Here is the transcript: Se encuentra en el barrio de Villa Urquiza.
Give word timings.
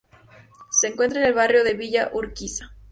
Se 0.71 0.87
encuentra 0.87 1.19
en 1.19 1.27
el 1.27 1.33
barrio 1.35 1.63
de 1.63 1.75
Villa 1.75 2.09
Urquiza. 2.11 2.73